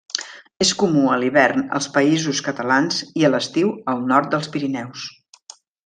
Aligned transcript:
És 0.65 0.69
comú, 0.83 1.03
a 1.15 1.17
l'hivern, 1.23 1.67
als 1.81 1.89
Països 1.99 2.41
Catalans, 2.49 2.99
i 3.23 3.29
a 3.29 3.31
l'estiu, 3.35 3.71
al 3.95 4.03
nord 4.15 4.35
dels 4.37 4.51
Pirineus. 4.57 5.07